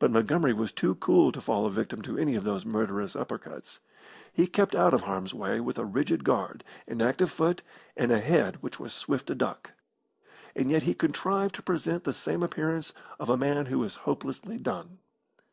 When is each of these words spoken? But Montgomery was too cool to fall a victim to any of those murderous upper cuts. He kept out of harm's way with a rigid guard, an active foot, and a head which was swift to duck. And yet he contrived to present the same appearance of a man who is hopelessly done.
But 0.00 0.10
Montgomery 0.10 0.52
was 0.52 0.72
too 0.72 0.96
cool 0.96 1.30
to 1.30 1.40
fall 1.40 1.66
a 1.66 1.70
victim 1.70 2.02
to 2.02 2.18
any 2.18 2.34
of 2.34 2.42
those 2.42 2.66
murderous 2.66 3.14
upper 3.14 3.38
cuts. 3.38 3.78
He 4.32 4.48
kept 4.48 4.74
out 4.74 4.92
of 4.92 5.02
harm's 5.02 5.32
way 5.32 5.60
with 5.60 5.78
a 5.78 5.84
rigid 5.84 6.24
guard, 6.24 6.64
an 6.88 7.00
active 7.00 7.30
foot, 7.30 7.62
and 7.96 8.10
a 8.10 8.18
head 8.18 8.56
which 8.60 8.80
was 8.80 8.92
swift 8.92 9.28
to 9.28 9.36
duck. 9.36 9.70
And 10.56 10.68
yet 10.68 10.82
he 10.82 10.94
contrived 10.94 11.54
to 11.54 11.62
present 11.62 12.02
the 12.02 12.12
same 12.12 12.42
appearance 12.42 12.92
of 13.20 13.28
a 13.30 13.36
man 13.36 13.66
who 13.66 13.84
is 13.84 13.94
hopelessly 13.94 14.58
done. 14.58 14.98